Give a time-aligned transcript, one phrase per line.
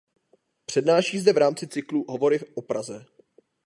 [0.65, 3.05] Přednáší zde v rámci cyklu Hovory o Praze.